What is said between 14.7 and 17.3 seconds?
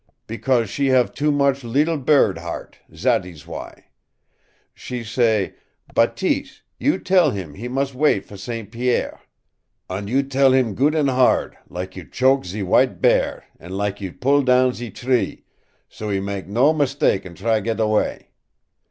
ze tree, so he mak' no meestake